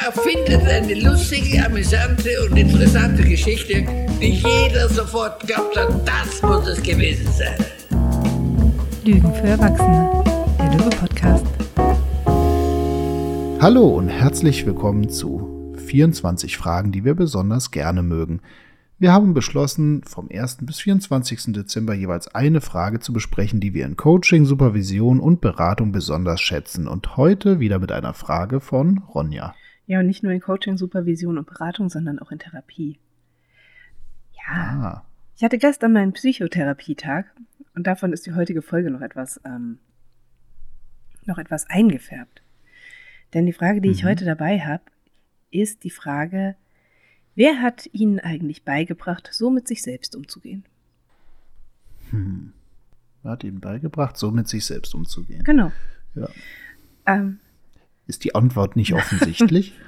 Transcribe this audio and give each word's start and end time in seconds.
Ja, 0.00 0.10
findet 0.10 0.66
eine 0.66 0.94
lustige, 0.94 1.66
amüsante 1.66 2.30
und 2.44 2.56
interessante 2.56 3.22
Geschichte, 3.24 3.84
die 4.22 4.42
jeder 4.42 4.88
sofort 4.88 5.46
glaubt 5.46 5.76
hat, 5.76 6.08
das 6.08 6.40
muss 6.40 6.66
es 6.66 6.82
gewesen 6.82 7.30
sein. 7.30 7.56
Lügen 9.04 9.34
für 9.34 9.48
Erwachsene, 9.48 10.24
der 10.58 10.70
Lüge-Podcast. 10.72 11.44
Hallo 13.60 13.86
und 13.88 14.08
herzlich 14.08 14.64
willkommen 14.64 15.10
zu 15.10 15.74
24 15.76 16.56
Fragen, 16.56 16.90
die 16.90 17.04
wir 17.04 17.14
besonders 17.14 17.70
gerne 17.70 18.02
mögen. 18.02 18.40
Wir 18.98 19.12
haben 19.12 19.34
beschlossen, 19.34 20.02
vom 20.04 20.28
1. 20.32 20.58
bis 20.62 20.80
24. 20.80 21.52
Dezember 21.52 21.92
jeweils 21.92 22.28
eine 22.34 22.62
Frage 22.62 23.00
zu 23.00 23.12
besprechen, 23.12 23.60
die 23.60 23.74
wir 23.74 23.84
in 23.84 23.96
Coaching, 23.96 24.46
Supervision 24.46 25.20
und 25.20 25.42
Beratung 25.42 25.92
besonders 25.92 26.40
schätzen. 26.40 26.88
Und 26.88 27.18
heute 27.18 27.60
wieder 27.60 27.78
mit 27.78 27.92
einer 27.92 28.14
Frage 28.14 28.60
von 28.60 28.98
Ronja. 29.12 29.54
Ja, 29.86 30.00
und 30.00 30.06
nicht 30.06 30.22
nur 30.22 30.32
in 30.32 30.40
Coaching, 30.40 30.76
Supervision 30.76 31.38
und 31.38 31.46
Beratung, 31.46 31.88
sondern 31.88 32.18
auch 32.18 32.30
in 32.30 32.38
Therapie. 32.38 32.98
Ja. 34.34 34.52
Ah. 34.52 35.06
Ich 35.36 35.42
hatte 35.42 35.58
gestern 35.58 35.92
meinen 35.92 36.12
Psychotherapietag 36.12 37.24
und 37.74 37.86
davon 37.86 38.12
ist 38.12 38.26
die 38.26 38.34
heutige 38.34 38.62
Folge 38.62 38.90
noch 38.90 39.00
etwas, 39.00 39.40
ähm, 39.44 39.78
noch 41.24 41.38
etwas 41.38 41.68
eingefärbt. 41.68 42.42
Denn 43.34 43.46
die 43.46 43.52
Frage, 43.52 43.80
die 43.80 43.88
mhm. 43.88 43.94
ich 43.94 44.04
heute 44.04 44.24
dabei 44.24 44.60
habe, 44.60 44.84
ist 45.50 45.84
die 45.84 45.90
Frage, 45.90 46.56
Wer 47.34 47.62
hat 47.62 47.88
Ihnen 47.92 48.20
eigentlich 48.20 48.64
beigebracht, 48.64 49.30
so 49.32 49.50
mit 49.50 49.66
sich 49.66 49.82
selbst 49.82 50.14
umzugehen? 50.14 50.64
Hm. 52.10 52.52
Wer 53.22 53.32
hat 53.32 53.44
Ihnen 53.44 53.60
beigebracht, 53.60 54.18
so 54.18 54.30
mit 54.30 54.48
sich 54.48 54.66
selbst 54.66 54.94
umzugehen? 54.94 55.42
Genau. 55.44 55.72
Ja. 56.14 56.28
Ähm. 57.06 57.40
Ist 58.06 58.24
die 58.24 58.34
Antwort 58.34 58.76
nicht 58.76 58.92
offensichtlich? 58.94 59.78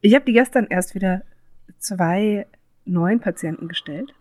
ich 0.00 0.14
habe 0.14 0.24
die 0.24 0.32
gestern 0.32 0.66
erst 0.68 0.94
wieder 0.94 1.22
zwei 1.78 2.46
neuen 2.84 3.20
Patienten 3.20 3.68
gestellt. 3.68 4.14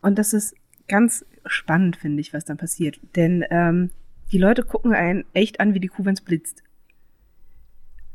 Und 0.00 0.18
das 0.18 0.32
ist 0.32 0.54
ganz 0.88 1.24
spannend, 1.46 1.96
finde 1.96 2.20
ich, 2.20 2.32
was 2.32 2.44
dann 2.44 2.56
passiert. 2.56 3.00
Denn 3.16 3.44
ähm, 3.50 3.90
die 4.32 4.38
Leute 4.38 4.62
gucken 4.62 4.92
einen 4.92 5.24
echt 5.32 5.60
an 5.60 5.74
wie 5.74 5.80
die 5.80 5.88
Kuh, 5.88 6.04
wenn 6.04 6.14
es 6.14 6.20
blitzt. 6.20 6.62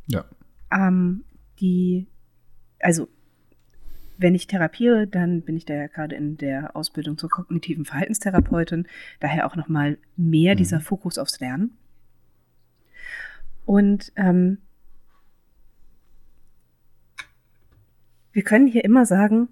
Ja. 0.08 0.26
Ähm, 0.72 1.24
die, 1.60 2.08
also 2.80 3.08
wenn 4.18 4.36
ich 4.36 4.48
therapiere, 4.48 5.08
dann 5.08 5.42
bin 5.42 5.58
ich 5.58 5.66
da 5.66 5.74
ja 5.74 5.88
gerade 5.88 6.16
in 6.16 6.38
der 6.38 6.76
Ausbildung 6.76 7.18
zur 7.18 7.30
kognitiven 7.30 7.86
Verhaltenstherapeutin, 7.86 8.88
daher 9.20 9.46
auch 9.46 9.56
nochmal 9.56 9.98
mehr 10.16 10.54
mhm. 10.54 10.58
dieser 10.58 10.80
Fokus 10.80 11.18
aufs 11.18 11.40
Lernen. 11.40 11.72
Und 13.66 14.12
ähm, 14.16 14.60
wir 18.32 18.44
können 18.44 18.68
hier 18.68 18.84
immer 18.84 19.06
sagen, 19.06 19.50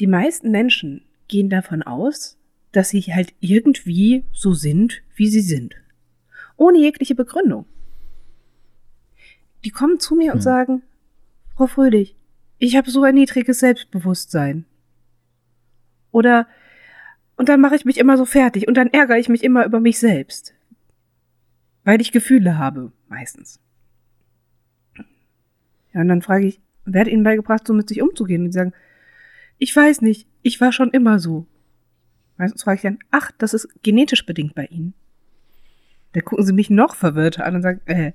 die 0.00 0.06
meisten 0.06 0.50
Menschen 0.50 1.04
gehen 1.28 1.50
davon 1.50 1.82
aus, 1.82 2.38
dass 2.72 2.90
sie 2.90 3.00
halt 3.02 3.34
irgendwie 3.40 4.24
so 4.32 4.52
sind, 4.52 5.02
wie 5.14 5.28
sie 5.28 5.40
sind. 5.40 5.74
Ohne 6.56 6.78
jegliche 6.78 7.14
Begründung. 7.14 7.66
Die 9.64 9.70
kommen 9.70 9.98
zu 9.98 10.14
mir 10.14 10.30
hm. 10.30 10.36
und 10.36 10.40
sagen, 10.42 10.82
Frau 11.56 11.66
Fröhlich, 11.66 12.16
ich 12.58 12.76
habe 12.76 12.90
so 12.90 13.02
ein 13.02 13.14
niedriges 13.14 13.60
Selbstbewusstsein. 13.60 14.64
Oder, 16.10 16.46
und 17.36 17.48
dann 17.48 17.60
mache 17.60 17.76
ich 17.76 17.84
mich 17.84 17.98
immer 17.98 18.16
so 18.16 18.24
fertig 18.24 18.68
und 18.68 18.74
dann 18.74 18.88
ärgere 18.88 19.18
ich 19.18 19.28
mich 19.28 19.42
immer 19.42 19.64
über 19.64 19.80
mich 19.80 19.98
selbst. 19.98 20.54
Weil 21.86 22.02
ich 22.02 22.10
Gefühle 22.10 22.58
habe, 22.58 22.92
meistens. 23.08 23.60
Ja, 25.94 26.00
und 26.02 26.08
dann 26.08 26.20
frage 26.20 26.46
ich, 26.46 26.60
wer 26.84 27.02
hat 27.02 27.08
Ihnen 27.08 27.22
beigebracht, 27.22 27.66
so 27.66 27.72
mit 27.72 27.88
sich 27.88 28.02
umzugehen? 28.02 28.42
Und 28.42 28.48
die 28.48 28.52
sagen, 28.52 28.74
ich 29.58 29.74
weiß 29.74 30.02
nicht, 30.02 30.28
ich 30.42 30.60
war 30.60 30.72
schon 30.72 30.90
immer 30.90 31.18
so. 31.18 31.46
Meistens 32.36 32.64
frage 32.64 32.76
ich 32.76 32.82
dann, 32.82 32.98
ach, 33.10 33.30
das 33.38 33.54
ist 33.54 33.68
genetisch 33.82 34.26
bedingt 34.26 34.54
bei 34.54 34.66
Ihnen. 34.66 34.92
Da 36.12 36.20
gucken 36.20 36.44
sie 36.44 36.52
mich 36.52 36.68
noch 36.68 36.96
verwirrter 36.96 37.46
an 37.46 37.54
und 37.54 37.62
sagen, 37.62 37.80
äh, 37.86 38.12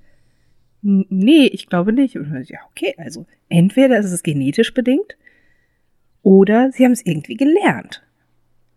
Nee, 0.81 1.45
ich 1.45 1.67
glaube 1.67 1.93
nicht. 1.93 2.17
Und 2.17 2.31
dann, 2.31 2.43
ja, 2.43 2.59
okay, 2.71 2.95
also 2.97 3.25
entweder 3.49 3.99
ist 3.99 4.11
es 4.11 4.23
genetisch 4.23 4.73
bedingt 4.73 5.15
oder 6.23 6.71
sie 6.71 6.83
haben 6.83 6.91
es 6.91 7.05
irgendwie 7.05 7.35
gelernt. 7.35 8.03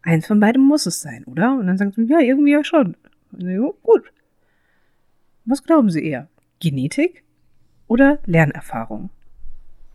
Eins 0.02 0.26
von 0.26 0.38
beidem 0.38 0.62
muss 0.62 0.84
es 0.84 1.00
sein, 1.00 1.24
oder? 1.24 1.56
Und 1.58 1.66
dann 1.66 1.78
sagen 1.78 1.92
sie, 1.92 2.04
ja, 2.04 2.20
irgendwie 2.20 2.52
ja 2.52 2.62
schon. 2.62 2.96
Und 3.32 3.42
dann, 3.42 3.50
ja, 3.50 3.70
gut. 3.82 4.12
Was 5.44 5.62
glauben 5.62 5.90
Sie 5.90 6.04
eher? 6.04 6.28
Genetik 6.60 7.24
oder 7.86 8.18
Lernerfahrung? 8.24 9.10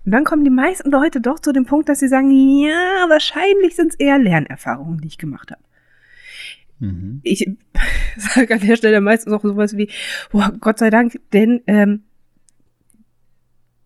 Und 0.06 0.12
dann 0.12 0.24
kommen 0.24 0.44
die 0.44 0.50
meisten 0.50 0.92
Leute 0.92 1.22
doch 1.22 1.40
zu 1.40 1.52
dem 1.52 1.66
Punkt, 1.66 1.90
dass 1.90 2.00
sie 2.00 2.08
sagen, 2.08 2.32
ja, 2.32 3.06
wahrscheinlich 3.10 3.76
sind 3.76 3.94
es 3.94 4.00
eher 4.00 4.18
Lernerfahrungen, 4.18 5.00
die 5.02 5.08
ich 5.08 5.18
gemacht 5.18 5.52
habe. 5.52 5.62
Mhm. 6.80 7.20
Ich 7.24 7.50
sage 8.18 8.54
an 8.54 8.62
der 8.62 8.76
Stelle 8.76 9.02
meistens 9.02 9.34
auch 9.34 9.42
sowas 9.42 9.76
wie, 9.76 9.90
oh, 10.32 10.44
Gott 10.59 10.80
sei 10.80 10.90
Dank, 10.90 11.20
denn 11.34 11.62
ähm, 11.68 12.04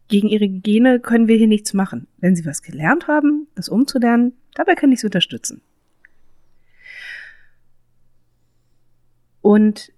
gegen 0.08 0.28
ihre 0.28 0.48
Gene 0.48 1.00
können 1.00 1.28
wir 1.28 1.38
hier 1.38 1.48
nichts 1.48 1.74
machen. 1.74 2.08
Wenn 2.18 2.36
sie 2.36 2.46
was 2.46 2.62
gelernt 2.62 3.08
haben, 3.08 3.48
das 3.56 3.70
umzulernen, 3.70 4.34
dabei 4.54 4.76
kann 4.76 4.92
ich 4.92 5.00
sie 5.00 5.08
unterstützen. 5.08 5.62
Und 9.42 9.92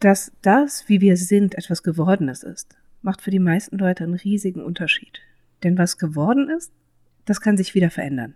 dass 0.00 0.32
das, 0.42 0.88
wie 0.88 1.00
wir 1.00 1.16
sind, 1.16 1.54
etwas 1.54 1.82
Gewordenes 1.82 2.42
ist, 2.42 2.76
macht 3.02 3.22
für 3.22 3.30
die 3.30 3.38
meisten 3.38 3.78
Leute 3.78 4.04
einen 4.04 4.14
riesigen 4.14 4.62
Unterschied. 4.62 5.20
Denn 5.62 5.78
was 5.78 5.98
geworden 5.98 6.48
ist, 6.50 6.72
das 7.24 7.40
kann 7.40 7.56
sich 7.56 7.74
wieder 7.74 7.90
verändern 7.90 8.34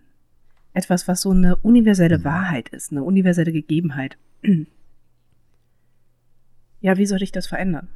etwas, 0.78 1.08
was 1.08 1.22
so 1.22 1.30
eine 1.30 1.56
universelle 1.56 2.18
mhm. 2.18 2.24
Wahrheit 2.24 2.68
ist, 2.70 2.92
eine 2.92 3.02
universelle 3.02 3.52
Gegebenheit. 3.52 4.16
Ja, 6.80 6.96
wie 6.96 7.06
soll 7.06 7.24
ich 7.24 7.32
das 7.32 7.48
verändern? 7.48 7.88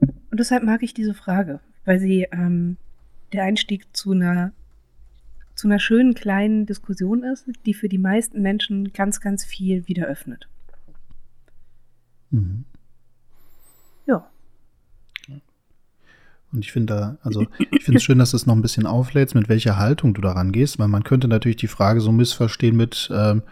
Und 0.00 0.40
deshalb 0.40 0.64
mag 0.64 0.82
ich 0.82 0.94
diese 0.94 1.14
Frage, 1.14 1.60
weil 1.84 2.00
sie 2.00 2.26
ähm, 2.32 2.76
der 3.32 3.44
Einstieg 3.44 3.86
zu 3.96 4.10
einer 4.10 4.50
zu 5.54 5.68
einer 5.68 5.78
schönen 5.78 6.12
kleinen 6.14 6.66
Diskussion 6.66 7.22
ist, 7.22 7.46
die 7.66 7.72
für 7.72 7.88
die 7.88 7.98
meisten 7.98 8.42
Menschen 8.42 8.92
ganz, 8.92 9.20
ganz 9.20 9.44
viel 9.44 9.86
wieder 9.86 10.08
öffnet. 10.08 10.48
Mhm. 12.30 12.64
Ja. 14.06 14.28
Und 16.52 16.64
ich 16.64 16.72
finde 16.72 16.94
da, 16.94 17.18
also 17.22 17.46
ich 17.70 17.84
finde 17.84 17.98
es 17.98 18.02
schön, 18.02 18.18
dass 18.18 18.32
du 18.32 18.36
es 18.36 18.46
noch 18.46 18.54
ein 18.54 18.62
bisschen 18.62 18.86
auflädst, 18.86 19.34
mit 19.34 19.48
welcher 19.48 19.78
Haltung 19.78 20.14
du 20.14 20.20
daran 20.20 20.50
gehst, 20.50 20.78
weil 20.78 20.88
man 20.88 21.04
könnte 21.04 21.28
natürlich 21.28 21.58
die 21.58 21.68
Frage 21.68 22.00
so 22.00 22.10
missverstehen 22.10 22.76
mit, 22.76 23.08
ähm, 23.14 23.42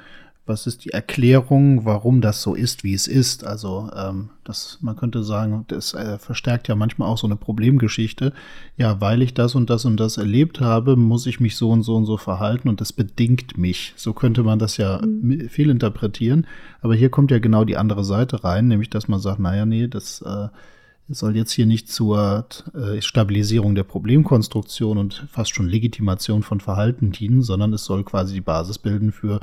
was 0.48 0.66
ist 0.66 0.84
die 0.84 0.90
Erklärung, 0.90 1.84
warum 1.84 2.20
das 2.20 2.42
so 2.42 2.54
ist, 2.54 2.84
wie 2.84 2.94
es 2.94 3.06
ist. 3.06 3.44
Also 3.44 3.90
ähm, 3.94 4.30
das, 4.44 4.78
man 4.80 4.96
könnte 4.96 5.22
sagen, 5.22 5.64
das 5.68 5.94
äh, 5.94 6.18
verstärkt 6.18 6.68
ja 6.68 6.74
manchmal 6.74 7.08
auch 7.08 7.18
so 7.18 7.26
eine 7.26 7.36
Problemgeschichte. 7.36 8.32
Ja, 8.76 9.00
weil 9.00 9.22
ich 9.22 9.34
das 9.34 9.54
und 9.54 9.70
das 9.70 9.84
und 9.84 9.98
das 9.98 10.16
erlebt 10.16 10.60
habe, 10.60 10.96
muss 10.96 11.26
ich 11.26 11.38
mich 11.38 11.56
so 11.56 11.70
und 11.70 11.82
so 11.82 11.96
und 11.96 12.06
so 12.06 12.16
verhalten 12.16 12.68
und 12.68 12.80
das 12.80 12.92
bedingt 12.92 13.58
mich. 13.58 13.92
So 13.96 14.12
könnte 14.12 14.42
man 14.42 14.58
das 14.58 14.76
ja 14.78 15.00
mhm. 15.04 15.48
viel 15.48 15.70
interpretieren. 15.70 16.46
Aber 16.80 16.94
hier 16.94 17.10
kommt 17.10 17.30
ja 17.30 17.38
genau 17.38 17.64
die 17.64 17.76
andere 17.76 18.04
Seite 18.04 18.42
rein, 18.44 18.68
nämlich 18.68 18.90
dass 18.90 19.08
man 19.08 19.20
sagt, 19.20 19.40
naja, 19.40 19.66
nee, 19.66 19.86
das 19.86 20.22
äh, 20.22 20.48
soll 21.08 21.36
jetzt 21.36 21.52
hier 21.52 21.66
nicht 21.66 21.90
zur 21.90 22.46
äh, 22.74 23.00
Stabilisierung 23.00 23.74
der 23.74 23.84
Problemkonstruktion 23.84 24.98
und 24.98 25.26
fast 25.30 25.54
schon 25.54 25.68
Legitimation 25.68 26.42
von 26.42 26.60
Verhalten 26.60 27.12
dienen, 27.12 27.42
sondern 27.42 27.72
es 27.72 27.84
soll 27.84 28.04
quasi 28.04 28.34
die 28.34 28.40
Basis 28.40 28.78
bilden 28.78 29.12
für, 29.12 29.40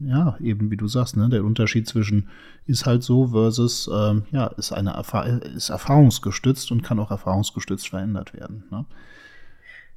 ja, 0.00 0.36
eben 0.40 0.70
wie 0.70 0.76
du 0.76 0.88
sagst, 0.88 1.16
ne, 1.16 1.28
der 1.28 1.44
Unterschied 1.44 1.86
zwischen 1.86 2.28
ist 2.66 2.86
halt 2.86 3.02
so 3.02 3.28
versus, 3.28 3.88
ähm, 3.92 4.24
ja, 4.30 4.46
ist 4.46 4.72
eine 4.72 4.90
Erfahr 4.90 5.26
ist 5.26 5.68
erfahrungsgestützt 5.68 6.72
und 6.72 6.82
kann 6.82 6.98
auch 6.98 7.10
erfahrungsgestützt 7.10 7.88
verändert 7.88 8.32
werden. 8.32 8.64
Ne? 8.70 8.86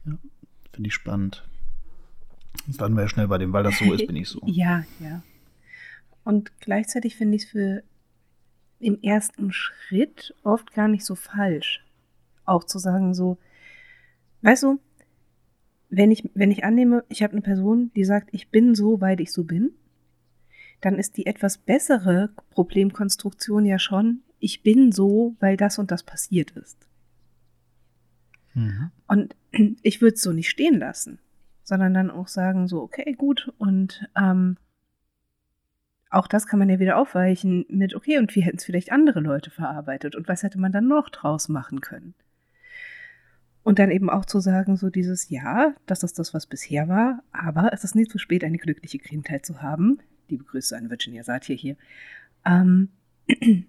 Ja, 0.06 0.18
finde 0.74 0.88
ich 0.90 0.94
spannend. 0.94 1.44
Landen 2.78 2.98
wir 2.98 3.04
ja 3.04 3.10
schnell 3.10 3.28
bei 3.28 3.38
dem, 3.38 3.54
weil 3.54 3.64
das 3.64 3.80
so 3.80 3.94
ist, 3.94 4.06
bin 4.06 4.16
ich 4.16 4.28
so. 4.28 4.42
Ja, 4.46 4.84
ja. 5.00 5.24
Und 6.26 6.52
gleichzeitig 6.60 7.16
finde 7.16 7.38
ich 7.38 7.44
es 7.44 7.50
für 7.50 7.84
im 8.80 9.02
ersten 9.02 9.52
Schritt 9.54 10.36
oft 10.44 10.74
gar 10.74 10.88
nicht 10.88 11.06
so 11.06 11.16
falsch. 11.16 11.86
Auch 12.46 12.66
zu 12.66 12.78
sagen 12.78 13.14
so, 13.14 13.38
weißt 14.42 14.64
du, 14.64 14.80
wenn 15.90 16.12
ich, 16.12 16.30
wenn 16.34 16.52
ich 16.52 16.66
annehme, 16.66 17.06
ich 17.08 17.24
habe 17.24 17.34
eine 17.34 17.42
Person, 17.42 17.92
die 17.96 18.04
sagt, 18.04 18.30
ich 18.34 18.50
bin 18.50 18.76
so, 18.76 19.00
weil 19.00 19.22
ich 19.22 19.32
so 19.32 19.44
bin, 19.44 19.72
dann 20.86 21.00
ist 21.00 21.18
die 21.18 21.26
etwas 21.26 21.58
bessere 21.58 22.30
Problemkonstruktion 22.52 23.66
ja 23.66 23.80
schon, 23.80 24.22
ich 24.40 24.64
bin 24.64 24.92
so, 24.92 25.36
weil 25.40 25.56
das 25.56 25.80
und 25.80 25.92
das 25.92 26.04
passiert 26.04 26.52
ist. 26.52 26.88
Mhm. 28.54 28.92
Und 29.08 29.36
ich 29.82 30.02
würde 30.02 30.16
es 30.16 30.22
so 30.22 30.34
nicht 30.34 30.50
stehen 30.50 30.80
lassen, 30.80 31.20
sondern 31.64 31.94
dann 31.94 32.12
auch 32.12 32.28
sagen, 32.28 32.68
so, 32.68 32.82
okay, 32.82 33.14
gut, 33.14 33.54
und 33.58 34.08
ähm, 34.18 34.58
auch 36.10 36.28
das 36.28 36.46
kann 36.46 36.60
man 36.60 36.70
ja 36.70 36.80
wieder 36.80 36.98
aufweichen 36.98 37.66
mit, 37.70 37.96
okay, 37.96 38.20
und 38.20 38.36
wie 38.36 38.42
hätten 38.42 38.58
es 38.58 38.66
vielleicht 38.66 38.92
andere 38.92 39.22
Leute 39.22 39.50
verarbeitet 39.50 40.16
und 40.16 40.28
was 40.28 40.44
hätte 40.44 40.60
man 40.60 40.72
dann 40.72 40.88
noch 40.88 41.10
draus 41.10 41.48
machen 41.50 41.82
können? 41.82 42.14
Und 43.64 43.80
dann 43.80 43.92
eben 43.92 44.10
auch 44.10 44.26
zu 44.26 44.42
sagen, 44.42 44.76
so 44.76 44.90
dieses, 44.90 45.30
ja, 45.30 45.74
das 45.86 46.04
ist 46.04 46.20
das, 46.20 46.34
was 46.34 46.48
bisher 46.48 46.90
war, 46.90 47.24
aber 47.32 47.72
es 47.72 47.86
ist 47.86 47.96
nie 47.96 48.06
zu 48.06 48.18
spät, 48.18 48.44
eine 48.44 48.58
glückliche 48.58 49.00
Kindheit 49.00 49.46
zu 49.46 49.62
haben. 49.62 50.00
Liebe 50.30 50.44
Grüße 50.44 50.76
an 50.78 50.90
Virginia 50.90 51.24
Satir 51.24 51.56
hier. 51.56 51.76
Ähm, 52.46 52.90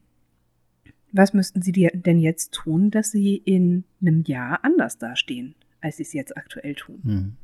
was 1.13 1.33
müssten 1.33 1.63
Sie 1.63 1.73
denn 1.73 2.19
jetzt 2.19 2.53
tun, 2.53 2.91
dass 2.91 3.11
Sie 3.11 3.37
in 3.37 3.85
einem 4.01 4.23
Jahr 4.23 4.65
anders 4.65 4.99
dastehen, 4.99 5.55
als 5.81 5.97
Sie 5.99 6.03
es 6.03 6.13
jetzt 6.13 6.37
aktuell 6.37 6.75
tun? 6.75 7.01
Hm. 7.05 7.37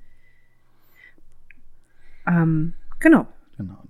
Ähm, 2.27 2.73
genau. 2.99 3.27
Genau. 3.57 3.83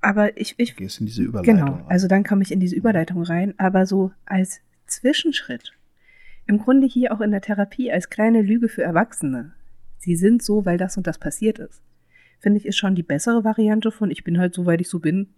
Aber 0.00 0.36
ich, 0.38 0.54
ich 0.56 0.70
Du 0.70 0.76
gehst 0.76 1.00
in 1.00 1.06
diese 1.06 1.22
Überleitung. 1.22 1.56
genau, 1.56 1.72
rein. 1.72 1.84
also 1.88 2.08
dann 2.08 2.24
komme 2.24 2.42
ich 2.42 2.52
in 2.52 2.60
diese 2.60 2.74
Überleitung 2.76 3.22
rein, 3.22 3.54
aber 3.58 3.86
so 3.86 4.12
als 4.24 4.60
Zwischenschritt, 4.86 5.72
im 6.46 6.58
Grunde 6.58 6.86
hier 6.86 7.12
auch 7.12 7.20
in 7.20 7.30
der 7.30 7.42
Therapie 7.42 7.92
als 7.92 8.08
kleine 8.08 8.42
Lüge 8.42 8.68
für 8.68 8.82
Erwachsene. 8.82 9.52
Sie 9.98 10.16
sind 10.16 10.42
so, 10.42 10.64
weil 10.64 10.78
das 10.78 10.96
und 10.96 11.06
das 11.06 11.18
passiert 11.18 11.58
ist. 11.58 11.82
Finde 12.40 12.58
ich, 12.58 12.66
ist 12.66 12.78
schon 12.78 12.94
die 12.94 13.02
bessere 13.02 13.44
Variante 13.44 13.92
von 13.92 14.10
ich 14.10 14.24
bin 14.24 14.38
halt 14.38 14.54
so, 14.54 14.66
weil 14.66 14.80
ich 14.80 14.88
so 14.88 14.98
bin. 14.98 15.28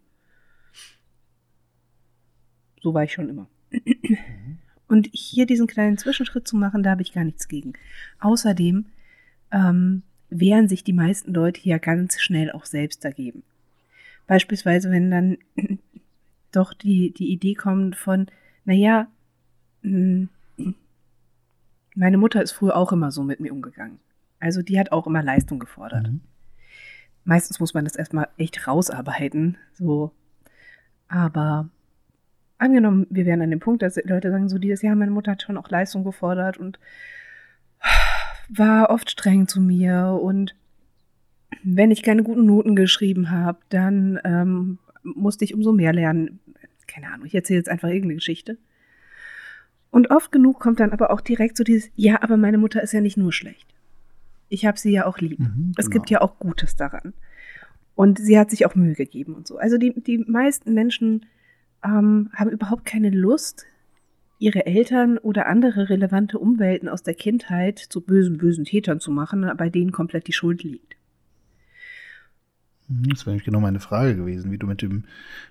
So 2.81 2.95
war 2.95 3.05
ich 3.05 3.13
schon 3.13 3.29
immer. 3.29 3.49
Und 4.89 5.09
hier 5.13 5.47
diesen 5.47 5.67
kleinen 5.67 5.99
Zwischenschritt 5.99 6.47
zu 6.47 6.57
machen, 6.57 6.83
da 6.83 6.91
habe 6.91 7.03
ich 7.03 7.13
gar 7.13 7.25
nichts 7.25 7.49
gegen. 7.49 7.73
Außerdem 8.21 8.87
ähm, 9.51 10.03
wehren 10.31 10.69
sich 10.69 10.85
die 10.85 10.93
meisten 10.93 11.33
Leute 11.33 11.61
ja 11.69 11.79
ganz 11.79 12.21
schnell 12.21 12.53
auch 12.53 12.67
selbst 12.67 13.05
dagegen. 13.05 13.43
Beispielsweise, 14.27 14.91
wenn 14.91 15.11
dann 15.11 15.39
doch 16.53 16.75
die, 16.75 17.13
die 17.13 17.33
Idee 17.33 17.55
kommt 17.55 17.97
von, 17.97 18.27
naja, 18.65 19.09
mh, 19.83 20.29
meine 21.95 22.19
Mutter 22.19 22.43
ist 22.43 22.53
früher 22.53 22.77
auch 22.77 22.93
immer 22.93 23.11
so 23.11 23.23
mit 23.23 23.41
mir 23.41 23.53
umgegangen. 23.53 23.99
Also 24.41 24.63
die 24.63 24.79
hat 24.79 24.93
auch 24.93 25.07
immer 25.07 25.23
Leistung 25.23 25.59
gefordert. 25.59 26.09
Mhm. 26.09 26.21
Meistens 27.25 27.61
muss 27.61 27.75
man 27.75 27.85
das 27.85 27.97
erstmal 27.97 28.29
echt 28.37 28.67
rausarbeiten, 28.67 29.57
so. 29.75 30.13
Aber 31.09 31.69
angenommen, 32.59 33.07
wir 33.11 33.27
wären 33.27 33.43
an 33.43 33.51
dem 33.51 33.61
Punkt, 33.61 33.83
dass 33.83 33.97
Leute 34.05 34.31
sagen 34.31 34.49
so 34.49 34.59
dieses 34.59 34.83
Jahr, 34.83 34.97
meine 34.97 35.11
Mutter 35.11 35.33
hat 35.33 35.43
schon 35.43 35.59
auch 35.59 35.69
Leistung 35.69 36.05
gefordert 36.05 36.57
und 36.57 36.79
war 38.49 38.91
oft 38.91 39.11
streng 39.11 39.47
zu 39.49 39.61
mir 39.61 40.19
und 40.21 40.55
wenn 41.63 41.91
ich 41.91 42.03
keine 42.03 42.23
guten 42.23 42.47
Noten 42.47 42.75
geschrieben 42.77 43.31
habe, 43.31 43.59
dann 43.69 44.19
ähm, 44.25 44.79
musste 45.03 45.45
ich 45.45 45.55
umso 45.55 45.73
mehr 45.73 45.93
lernen. 45.93 46.41
Keine 46.87 47.09
Ahnung, 47.13 47.27
ich 47.27 47.35
erzähle 47.35 47.59
jetzt 47.59 47.69
einfach 47.69 47.89
irgendeine 47.89 48.17
Geschichte. 48.17 48.59
Und 49.91 50.11
oft 50.11 50.33
genug 50.33 50.59
kommt 50.59 50.81
dann 50.81 50.93
aber 50.93 51.11
auch 51.11 51.21
direkt 51.21 51.57
so 51.57 51.65
dieses, 51.65 51.91
ja, 51.95 52.23
aber 52.23 52.37
meine 52.37 52.59
Mutter 52.59 52.83
ist 52.83 52.93
ja 52.93 53.01
nicht 53.01 53.17
nur 53.17 53.33
schlecht. 53.33 53.67
Ich 54.53 54.67
habe 54.67 54.79
sie 54.79 54.93
ja 54.93 55.07
auch 55.07 55.19
lieb. 55.19 55.41
Mhm, 55.41 55.73
Es 55.79 55.87
genau. 55.87 55.95
gibt 55.95 56.11
ja 56.11 56.21
auch 56.21 56.39
Gutes 56.39 56.77
daran. 56.77 57.15
Und 57.95 58.19
sie 58.19 58.39
hat 58.39 58.51
sich 58.51 58.67
auch 58.67 58.75
Mühe 58.75 58.95
gegeben 58.95 59.35
und 59.35 59.47
so. 59.47 59.57
Also 59.59 59.79
die, 59.79 59.95
die 59.99 60.19
meisten 60.19 60.75
Menschen 60.75 61.27
ähm, 61.85 62.31
haben 62.35 62.51
überhaupt 62.51 62.85
keine 62.85 63.11
Lust, 63.11 63.65
ihre 64.39 64.67
Eltern 64.67 65.19
oder 65.19 65.47
andere 65.47 65.89
relevante 65.89 66.39
Umwelten 66.39 66.89
aus 66.89 67.03
der 67.03 67.15
Kindheit 67.15 67.79
zu 67.79 68.01
bösen, 68.01 68.39
bösen 68.39 68.65
Tätern 68.65 68.99
zu 69.01 69.11
machen, 69.11 69.51
bei 69.57 69.71
denen 69.71 69.93
komplett 69.93 70.27
die 70.27 70.33
Schuld 70.33 70.65
liegt. 70.65 70.97
Mhm, 72.89 73.09
Das 73.11 73.21
wäre 73.21 73.31
nämlich 73.31 73.45
genau 73.45 73.61
meine 73.61 73.81
Frage 73.81 74.17
gewesen, 74.17 74.51
wie 74.51 74.59
du 74.59 74.67
mit 74.67 74.83
dem, 74.83 75.05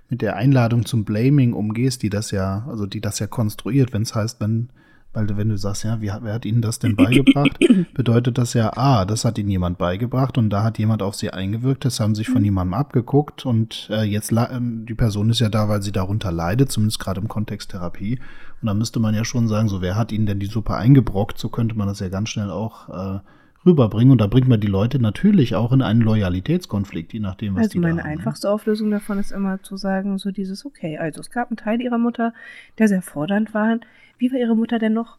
mit 0.09 0.21
der 0.21 0.35
Einladung 0.35 0.85
zum 0.85 1.05
Blaming 1.05 1.53
umgehst, 1.53 2.03
die 2.03 2.09
das 2.09 2.31
ja, 2.31 2.65
also 2.67 2.85
die 2.85 3.01
das 3.01 3.19
ja 3.19 3.27
konstruiert, 3.27 3.93
wenn 3.93 4.01
es 4.03 4.13
heißt, 4.13 4.39
wenn, 4.41 4.69
weil 5.13 5.27
wenn 5.35 5.49
du 5.49 5.57
sagst, 5.57 5.83
ja, 5.83 6.01
wie, 6.01 6.11
wer 6.21 6.33
hat 6.33 6.45
ihnen 6.45 6.61
das 6.61 6.79
denn 6.79 6.95
beigebracht, 6.97 7.59
bedeutet 7.93 8.37
das 8.37 8.53
ja, 8.53 8.71
ah, 8.75 9.05
das 9.05 9.25
hat 9.25 9.37
ihnen 9.37 9.49
jemand 9.49 9.77
beigebracht 9.77 10.37
und 10.37 10.49
da 10.49 10.63
hat 10.63 10.77
jemand 10.77 11.01
auf 11.01 11.15
sie 11.15 11.31
eingewirkt, 11.31 11.85
das 11.85 11.99
haben 11.99 12.15
sich 12.15 12.29
von 12.29 12.43
jemandem 12.43 12.73
abgeguckt 12.73 13.45
und 13.45 13.89
äh, 13.91 14.03
jetzt 14.03 14.31
ähm, 14.31 14.85
die 14.85 14.95
Person 14.95 15.29
ist 15.29 15.39
ja 15.39 15.49
da, 15.49 15.67
weil 15.69 15.81
sie 15.81 15.91
darunter 15.91 16.31
leidet, 16.31 16.71
zumindest 16.71 16.99
gerade 16.99 17.21
im 17.21 17.27
Kontext 17.27 17.71
Therapie. 17.71 18.19
Und 18.61 18.67
da 18.67 18.73
müsste 18.73 18.99
man 18.99 19.15
ja 19.15 19.25
schon 19.25 19.47
sagen, 19.47 19.69
so 19.69 19.81
wer 19.81 19.95
hat 19.95 20.11
ihnen 20.11 20.25
denn 20.27 20.39
die 20.39 20.45
Suppe 20.45 20.75
eingebrockt, 20.75 21.37
so 21.37 21.49
könnte 21.49 21.75
man 21.75 21.87
das 21.87 21.99
ja 21.99 22.09
ganz 22.09 22.29
schnell 22.29 22.51
auch 22.51 22.89
äh, 22.89 23.19
rüberbringen. 23.65 24.11
Und 24.11 24.21
da 24.21 24.27
bringt 24.27 24.47
man 24.47 24.59
die 24.59 24.67
Leute 24.67 24.99
natürlich 24.99 25.55
auch 25.55 25.71
in 25.71 25.81
einen 25.81 26.01
Loyalitätskonflikt, 26.01 27.13
je 27.13 27.19
nachdem, 27.19 27.55
was 27.55 27.63
Also 27.63 27.73
die 27.73 27.79
meine 27.79 27.97
da 27.97 28.03
haben, 28.03 28.11
ne? 28.11 28.17
einfachste 28.17 28.49
Auflösung 28.49 28.91
davon 28.91 29.19
ist 29.19 29.31
immer 29.31 29.61
zu 29.61 29.77
sagen, 29.77 30.17
so 30.17 30.31
dieses, 30.31 30.65
okay, 30.65 30.97
also 30.97 31.21
es 31.21 31.29
gab 31.29 31.49
einen 31.49 31.57
Teil 31.57 31.81
ihrer 31.81 31.97
Mutter, 31.97 32.33
der 32.77 32.87
sehr 32.87 33.01
fordernd 33.01 33.53
war. 33.53 33.79
Wie 34.21 34.31
war 34.31 34.37
ihre 34.37 34.55
Mutter 34.55 34.77
denn 34.77 34.93
noch? 34.93 35.17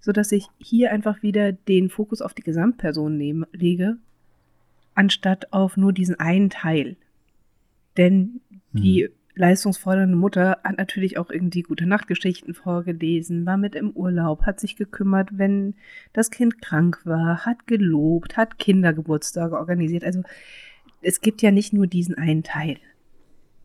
Sodass 0.00 0.32
ich 0.32 0.46
hier 0.58 0.90
einfach 0.90 1.22
wieder 1.22 1.52
den 1.52 1.90
Fokus 1.90 2.22
auf 2.22 2.32
die 2.32 2.42
Gesamtperson 2.42 3.14
nehme, 3.18 3.46
lege, 3.52 3.98
anstatt 4.94 5.52
auf 5.52 5.76
nur 5.76 5.92
diesen 5.92 6.18
einen 6.18 6.48
Teil. 6.48 6.96
Denn 7.98 8.40
die 8.72 9.10
leistungsfordernde 9.34 10.16
Mutter 10.16 10.58
hat 10.64 10.78
natürlich 10.78 11.18
auch 11.18 11.28
irgendwie 11.28 11.60
gute 11.60 11.84
Nachtgeschichten 11.86 12.54
vorgelesen, 12.54 13.44
war 13.44 13.58
mit 13.58 13.74
im 13.74 13.90
Urlaub, 13.90 14.46
hat 14.46 14.60
sich 14.60 14.76
gekümmert, 14.76 15.38
wenn 15.38 15.74
das 16.14 16.30
Kind 16.30 16.62
krank 16.62 17.02
war, 17.04 17.44
hat 17.44 17.66
gelobt, 17.66 18.38
hat 18.38 18.58
Kindergeburtstage 18.58 19.58
organisiert. 19.58 20.04
Also 20.04 20.22
es 21.02 21.20
gibt 21.20 21.42
ja 21.42 21.50
nicht 21.50 21.74
nur 21.74 21.86
diesen 21.86 22.14
einen 22.14 22.44
Teil. 22.44 22.78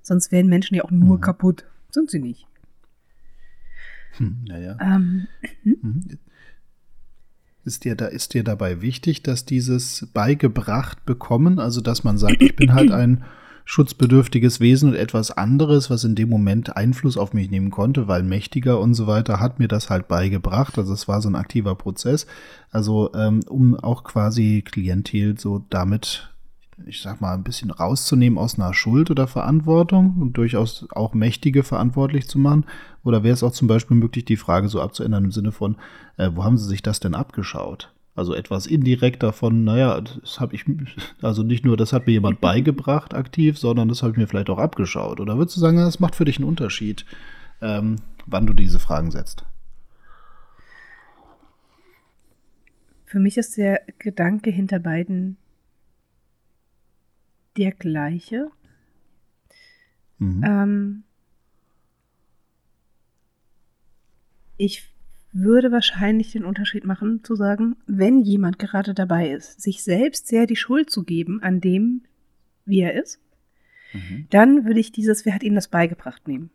Sonst 0.01 0.33
wären 0.33 0.48
Menschen 0.48 0.75
ja 0.75 0.83
auch 0.83 0.92
nur 0.92 1.18
Mhm. 1.18 1.21
kaputt. 1.21 1.65
Sind 1.89 2.09
sie 2.09 2.19
nicht. 2.19 2.48
Hm, 4.18 4.46
naja. 4.48 4.78
Ähm, 4.81 5.28
Mhm. 5.63 6.04
Ist 7.63 7.84
dir, 7.84 7.96
da, 7.96 8.08
ist 8.08 8.34
dir 8.34 8.44
dabei 8.44 8.81
wichtig, 8.81 9.22
dass 9.22 9.46
dieses 9.46 10.08
beigebracht 10.13 11.06
bekommen, 11.06 11.60
also 11.60 11.80
dass 11.80 12.04
man 12.04 12.18
sagt, 12.18 12.42
ich 12.42 12.56
bin 12.56 12.74
halt 12.74 12.92
ein 12.92 13.24
schutzbedürftiges 13.66 14.60
Wesen 14.60 14.90
und 14.90 14.96
etwas 14.96 15.30
anderes, 15.30 15.92
was 15.92 16.04
in 16.04 16.16
dem 16.16 16.30
Moment 16.30 16.75
Einfluss 16.75 17.18
auf 17.18 17.34
mich 17.34 17.52
nehmen 17.52 17.69
konnte, 17.69 18.08
weil 18.08 18.24
mächtiger 18.24 18.80
und 18.80 18.96
so 18.96 19.06
weiter 19.06 19.40
hat 19.40 19.60
mir 19.60 19.68
das 19.68 19.92
halt 19.92 20.08
beigebracht. 20.08 20.78
Also 20.80 20.92
es 20.92 21.08
war 21.08 21.22
so 21.22 21.30
ein 21.30 21.36
aktiver 21.36 21.75
Prozess. 21.75 22.25
Also 22.72 23.13
ähm, 23.13 23.42
um 23.48 23.75
auch 23.75 24.04
quasi 24.04 24.63
Klientel 24.66 25.40
so 25.40 25.63
damit, 25.69 26.31
ich 26.86 27.02
sag 27.02 27.22
mal, 27.22 27.34
ein 27.34 27.44
bisschen 27.44 27.72
rauszunehmen 27.72 28.40
aus 28.40 28.58
einer 28.58 28.74
Schuld 28.74 29.12
oder 29.12 29.28
Verantwortung 29.28 30.18
und 30.20 30.34
durchaus 30.34 30.88
auch 30.92 31.13
Mächtige 31.13 31.63
verantwortlich 31.63 32.28
zu 32.28 32.40
machen. 32.40 32.66
Oder 33.04 33.24
wäre 33.24 33.34
es 33.34 33.44
auch 33.44 33.51
zum 33.51 33.68
Beispiel 33.68 33.98
möglich, 33.98 34.25
die 34.25 34.38
Frage 34.38 34.68
so 34.68 34.82
abzuändern 34.82 35.25
im 35.25 35.32
Sinne 35.32 35.51
von, 35.51 35.78
äh, 36.18 36.30
wo 36.34 36.44
haben 36.44 36.58
Sie 36.58 36.68
sich 36.68 36.82
das 36.82 37.00
denn 37.00 37.16
abgeschaut? 37.16 37.94
Also 38.16 38.34
etwas 38.34 38.68
indirekt 38.68 39.24
davon, 39.24 39.63
naja, 39.63 40.01
das 40.01 40.40
habe 40.40 40.56
ich, 40.56 40.66
also 41.22 41.44
nicht 41.44 41.66
nur, 41.66 41.78
das 41.78 41.94
hat 41.94 42.08
mir 42.08 42.13
jemand 42.13 42.42
beigebracht 42.42 43.13
aktiv, 43.13 43.58
sondern 43.58 43.88
das 43.88 44.04
habe 44.04 44.12
ich 44.12 44.18
mir 44.18 44.28
vielleicht 44.28 44.50
auch 44.50 44.60
abgeschaut. 44.60 45.20
Oder 45.20 45.38
würdest 45.38 45.56
du 45.56 45.62
sagen, 45.62 45.78
das 45.78 46.00
macht 46.00 46.16
für 46.16 46.25
dich 46.25 46.38
einen 46.38 46.48
Unterschied, 46.48 47.06
ähm, 47.62 47.98
wann 48.25 48.48
du 48.48 48.54
diese 48.54 48.80
Fragen 48.80 49.12
setzt? 49.12 49.46
für 53.12 53.20
mich 53.20 53.38
ist 53.38 53.58
der 53.58 53.82
Gedanke 54.00 54.51
hinter 54.51 54.80
beiden 54.80 55.36
der 57.58 57.72
gleiche. 57.72 58.50
Mhm. 60.20 60.43
Ähm, 60.46 61.03
ich 64.58 64.89
würde 65.34 65.72
wahrscheinlich 65.72 66.31
den 66.34 66.43
Unterschied 66.43 66.84
machen, 66.86 67.24
zu 67.24 67.36
sagen, 67.36 67.77
wenn 67.88 68.22
jemand 68.22 68.60
gerade 68.60 68.93
dabei 68.93 69.31
ist, 69.31 69.62
sich 69.62 69.84
selbst 69.84 70.27
sehr 70.27 70.46
die 70.46 70.58
Schuld 70.58 70.89
zu 70.89 71.03
geben 71.03 71.41
an 71.41 71.62
dem, 71.62 72.03
wie 72.65 72.81
er 72.81 72.93
ist, 72.93 73.20
Mhm. 73.93 74.27
dann 74.29 74.65
würde 74.65 74.79
ich 74.79 74.91
dieses, 74.91 75.25
wer 75.25 75.34
hat 75.34 75.43
Ihnen 75.43 75.55
das 75.55 75.67
beigebracht, 75.67 76.27
nehmen. 76.27 76.50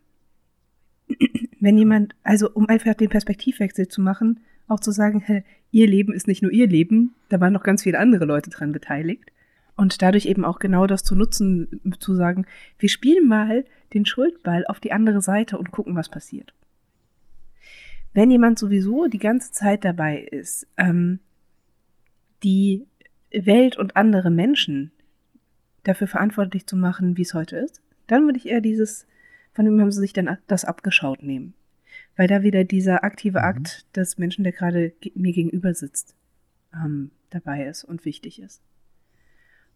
Wenn 1.59 1.77
jemand, 1.77 2.15
also 2.23 2.49
um 2.51 2.67
einfach 2.67 2.93
den 2.93 3.09
Perspektivwechsel 3.09 3.87
zu 3.87 4.01
machen, 4.01 4.39
auch 4.67 4.79
zu 4.79 4.91
sagen, 4.91 5.21
hä, 5.21 5.43
Ihr 5.71 5.87
Leben 5.87 6.13
ist 6.13 6.27
nicht 6.27 6.41
nur 6.41 6.51
Ihr 6.51 6.67
Leben, 6.67 7.15
da 7.29 7.39
waren 7.39 7.53
noch 7.53 7.63
ganz 7.63 7.83
viele 7.83 7.99
andere 7.99 8.25
Leute 8.25 8.49
dran 8.49 8.71
beteiligt. 8.71 9.31
Und 9.77 10.01
dadurch 10.01 10.25
eben 10.25 10.43
auch 10.43 10.59
genau 10.59 10.87
das 10.87 11.03
zu 11.03 11.15
nutzen, 11.15 11.79
zu 11.99 12.15
sagen, 12.15 12.45
wir 12.79 12.89
spielen 12.89 13.27
mal 13.27 13.63
den 13.93 14.05
Schuldball 14.05 14.65
auf 14.65 14.79
die 14.79 14.91
andere 14.91 15.21
Seite 15.21 15.57
und 15.57 15.71
gucken, 15.71 15.95
was 15.95 16.09
passiert. 16.09 16.53
Wenn 18.13 18.31
jemand 18.31 18.57
sowieso 18.57 19.05
die 19.05 19.19
ganze 19.19 19.51
Zeit 19.51 19.85
dabei 19.85 20.19
ist, 20.19 20.67
ähm, 20.77 21.19
die 22.43 22.87
Welt 23.31 23.77
und 23.77 23.95
andere 23.95 24.31
Menschen 24.31 24.91
dafür 25.83 26.07
verantwortlich 26.07 26.65
zu 26.65 26.75
machen, 26.75 27.15
wie 27.17 27.21
es 27.21 27.33
heute 27.35 27.57
ist, 27.57 27.81
dann 28.07 28.25
würde 28.25 28.39
ich 28.39 28.47
eher 28.47 28.61
dieses, 28.61 29.05
von 29.53 29.65
wem 29.65 29.79
haben 29.79 29.91
sie 29.91 29.99
sich 29.99 30.13
denn 30.13 30.37
das 30.47 30.65
abgeschaut 30.65 31.21
nehmen. 31.21 31.53
Weil 32.15 32.27
da 32.27 32.41
wieder 32.41 32.63
dieser 32.63 33.03
aktive 33.03 33.39
Mhm. 33.39 33.45
Akt 33.45 33.85
des 33.95 34.17
Menschen, 34.17 34.43
der 34.43 34.53
gerade 34.53 34.89
ge- 35.01 35.11
mir 35.13 35.33
gegenüber 35.33 35.75
sitzt, 35.75 36.15
ähm, 36.73 37.11
dabei 37.29 37.67
ist 37.67 37.83
und 37.83 38.05
wichtig 38.05 38.41
ist. 38.41 38.61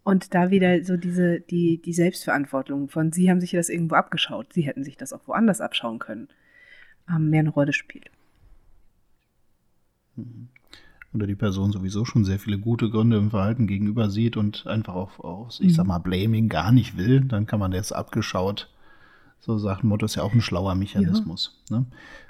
Und 0.03 0.33
da 0.33 0.49
wieder 0.49 0.83
so 0.83 0.97
diese, 0.97 1.41
die, 1.41 1.79
die 1.81 1.93
Selbstverantwortung 1.93 2.89
von, 2.89 3.11
sie 3.11 3.29
haben 3.29 3.39
sich 3.39 3.51
das 3.51 3.69
irgendwo 3.69 3.95
abgeschaut, 3.95 4.53
sie 4.53 4.63
hätten 4.63 4.83
sich 4.83 4.97
das 4.97 5.13
auch 5.13 5.27
woanders 5.27 5.61
abschauen 5.61 5.99
können, 5.99 6.27
ähm, 7.09 7.29
mehr 7.29 7.41
eine 7.41 7.51
Rolle 7.51 7.73
spielt. 7.73 8.09
Oder 11.13 11.27
die 11.27 11.35
Person 11.35 11.71
sowieso 11.71 12.05
schon 12.05 12.25
sehr 12.25 12.39
viele 12.39 12.57
gute 12.57 12.89
Gründe 12.89 13.17
im 13.17 13.29
Verhalten 13.29 13.67
gegenüber 13.67 14.09
sieht 14.09 14.37
und 14.37 14.65
einfach 14.65 14.95
auch, 14.95 15.19
auch 15.19 15.51
ich 15.59 15.75
sag 15.75 15.85
mal, 15.85 15.99
Blaming 15.99 16.49
gar 16.49 16.71
nicht 16.71 16.97
will, 16.97 17.21
dann 17.21 17.45
kann 17.45 17.59
man 17.59 17.71
jetzt 17.71 17.91
abgeschaut 17.91 18.69
so 19.41 19.57
sagt 19.57 19.83
Motto, 19.83 20.05
ist 20.05 20.15
ja 20.15 20.23
auch 20.23 20.33
ein 20.33 20.41
schlauer 20.41 20.75
Mechanismus. 20.75 21.59
Ja. 21.69 21.79
Ne? 21.79 21.85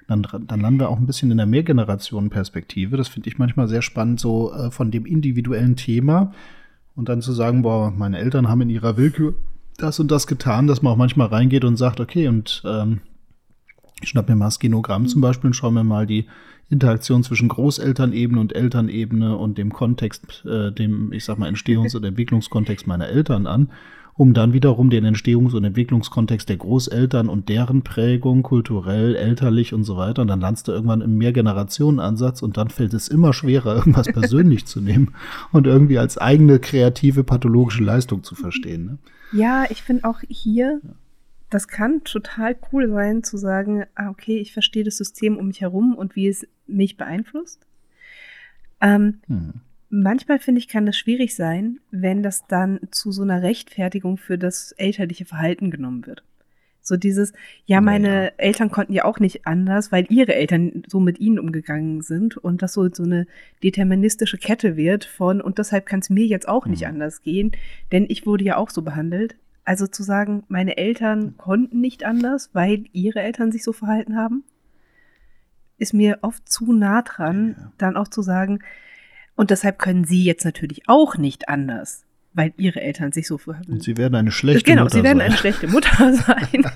Dann, 0.08 0.26
dann 0.48 0.62
landen 0.62 0.80
wir 0.80 0.90
auch 0.90 0.98
ein 0.98 1.06
bisschen 1.06 1.30
in 1.32 1.38
der 1.38 1.46
Mehrgenerationenperspektive. 1.46 2.98
Das 2.98 3.10
finde 3.10 3.30
ich 3.30 3.38
manchmal 3.38 3.68
sehr 3.68 3.82
spannend, 3.82 4.20
so 4.20 4.54
äh, 4.54 4.72
von 4.72 4.92
dem 4.92 5.06
individuellen 5.06 5.76
Thema 5.76 6.34
und 6.96 7.10
dann 7.10 7.22
zu 7.22 7.32
sagen, 7.32 7.62
boah, 7.62 7.92
meine 7.92 8.20
Eltern 8.20 8.48
haben 8.48 8.62
in 8.62 8.70
ihrer 8.70 8.98
Willkür 8.98 9.36
das 9.78 10.00
und 10.00 10.12
das 10.12 10.28
getan, 10.28 10.68
dass 10.68 10.82
man 10.82 10.94
auch 10.94 10.98
manchmal 10.98 11.28
reingeht 11.28 11.64
und 11.66 11.78
sagt, 11.78 12.00
okay, 12.00 12.28
und 12.28 12.62
ähm, 12.66 13.02
ich 14.02 14.10
schnapp 14.10 14.30
mir 14.30 14.36
mal 14.36 14.46
das 14.46 14.60
Genogramm 14.60 15.08
zum 15.08 15.22
Beispiel 15.22 15.50
und 15.50 15.54
schaue 15.54 15.72
mir 15.72 15.84
mal 15.84 16.06
die 16.06 16.28
Interaktion 16.70 17.24
zwischen 17.24 17.50
Großelternebene 17.50 18.40
und 18.40 18.56
Elternebene 18.56 19.36
und 19.36 19.58
dem 19.58 19.74
Kontext, 19.74 20.46
äh, 20.46 20.72
dem, 20.72 21.12
ich 21.12 21.26
sag 21.26 21.38
mal, 21.38 21.50
Entstehungs- 21.50 21.96
und 21.96 22.04
Entwicklungskontext 22.04 22.88
meiner 22.88 23.10
Eltern 23.10 23.46
an 23.46 23.72
um 24.16 24.34
dann 24.34 24.54
wiederum 24.54 24.90
den 24.90 25.06
Entstehungs- 25.06 25.56
und 25.56 25.64
Entwicklungskontext 25.64 26.50
der 26.50 26.58
Großeltern 26.58 27.30
und 27.30 27.50
deren 27.50 27.82
Prägung 27.82 28.44
kulturell, 28.44 29.16
elterlich 29.16 29.74
und 29.74 29.84
so 29.84 29.98
weiter. 29.98 30.22
Und 30.22 30.28
dann 30.28 30.42
landest 30.42 30.68
du 30.68 30.72
irgendwann 30.72 31.02
im 31.02 31.18
Mehrgenerationenansatz 31.18 32.42
und 32.42 32.58
dann 32.58 32.70
fällt 32.70 32.94
es 32.94 33.08
immer 33.08 33.34
schwerer, 33.34 33.76
irgendwas 33.78 34.08
persönlich 34.08 34.66
zu 34.66 34.82
nehmen 34.82 35.14
und 35.52 35.68
irgendwie 35.68 35.98
als 35.98 36.18
eigene 36.18 36.60
kreative 36.60 37.24
pathologische 37.24 37.84
Leistung 37.84 38.24
zu 38.24 38.36
verstehen. 38.36 38.86
Ne? 38.86 38.98
Ja, 39.32 39.66
ich 39.70 39.82
finde 39.82 40.04
auch 40.04 40.20
hier, 40.28 40.82
das 41.50 41.68
kann 41.68 42.04
total 42.04 42.56
cool 42.72 42.90
sein, 42.90 43.24
zu 43.24 43.38
sagen, 43.38 43.86
ah, 43.96 44.10
okay, 44.10 44.38
ich 44.38 44.54
verstehe 44.54 44.84
das 44.84 44.98
System 44.98 45.38
um 45.38 45.48
mich 45.48 45.62
herum 45.62 45.96
und 45.96 46.16
wie 46.16 46.28
es 46.28 46.48
mich 46.68 46.98
beeinflusst. 46.98 47.66
Ähm, 48.82 49.20
hm 49.28 49.62
manchmal 49.92 50.40
finde 50.40 50.60
ich, 50.60 50.68
kann 50.68 50.86
das 50.86 50.98
schwierig 50.98 51.36
sein, 51.36 51.80
wenn 51.92 52.24
das 52.24 52.48
dann 52.48 52.80
zu 52.92 53.12
so 53.12 53.22
einer 53.22 53.44
Rechtfertigung 53.44 54.18
für 54.18 54.38
das 54.38 54.72
elterliche 54.74 55.26
Verhalten 55.26 55.70
genommen 55.70 56.08
wird. 56.08 56.24
So 56.84 56.98
dieses, 56.98 57.32
ja, 57.66 57.80
meine 57.80 58.26
ja. 58.26 58.32
Eltern 58.38 58.72
konnten 58.72 58.94
ja 58.94 59.06
auch 59.06 59.20
nicht 59.20 59.46
anders, 59.46 59.92
weil 59.92 60.08
ihre 60.10 60.34
Eltern 60.34 60.84
so 60.88 61.00
mit 61.00 61.20
ihnen 61.20 61.38
umgegangen 61.38 62.02
sind 62.02 62.38
und 62.38 62.64
das 62.64 62.74
so, 62.74 62.90
so 62.92 63.04
eine 63.04 63.28
deterministische 63.64 64.38
Kette 64.38 64.76
wird 64.78 65.06
von, 65.06 65.42
und 65.42 65.60
deshalb 65.60 65.86
kann 65.86 66.00
es 66.00 66.10
mir 66.10 66.26
jetzt 66.26 66.48
auch 66.48 66.66
mhm. 66.66 66.72
nicht 66.72 66.88
anders 66.88 67.22
gehen, 67.22 67.52
denn 67.92 68.08
ich 68.10 68.26
wurde 68.26 68.44
ja 68.44 68.58
auch 68.58 68.72
so 68.72 68.82
behandelt. 68.82 69.36
Also 69.64 69.86
zu 69.86 70.02
sagen, 70.02 70.44
meine 70.48 70.78
Eltern 70.78 71.38
konnten 71.38 71.82
nicht 71.82 72.04
anders, 72.04 72.50
weil 72.54 72.86
ihre 72.94 73.22
Eltern 73.22 73.52
sich 73.52 73.64
so 73.64 73.74
verhalten 73.74 74.16
haben, 74.16 74.44
ist 75.78 75.94
mir 75.94 76.20
oft 76.24 76.52
zu 76.52 76.74
nah 76.74 77.04
dran, 77.04 77.56
ja. 77.58 77.72
dann 77.78 77.96
auch 77.96 78.08
zu 78.08 78.24
sagen, 78.24 78.60
und 79.42 79.50
deshalb 79.50 79.80
können 79.80 80.04
sie 80.04 80.24
jetzt 80.24 80.46
natürlich 80.46 80.84
auch 80.86 81.18
nicht 81.18 81.50
anders, 81.50 82.04
weil 82.36 82.54
ihre 82.58 82.80
Eltern 82.80 83.12
sich 83.12 83.26
so 83.26 83.40
verhalten. 83.40 83.72
Und 83.72 83.82
sie 83.82 83.98
werden 83.98 84.14
eine 84.14 84.30
schlechte 84.30 84.70
genau, 84.70 84.84
Mutter 84.84 84.98
sein. 84.98 85.02
Genau, 85.02 85.10
sie 85.10 85.18
werden 85.18 85.28
eine 85.28 85.36
schlechte 85.36 85.68
Mutter 85.68 86.14
sein. 86.28 86.72